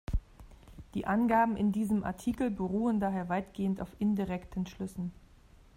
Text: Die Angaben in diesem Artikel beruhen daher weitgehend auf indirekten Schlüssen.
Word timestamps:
Die 0.95 1.05
Angaben 1.05 1.55
in 1.55 1.71
diesem 1.71 2.03
Artikel 2.03 2.49
beruhen 2.49 2.99
daher 2.99 3.29
weitgehend 3.29 3.79
auf 3.81 3.95
indirekten 3.99 4.65
Schlüssen. 4.65 5.13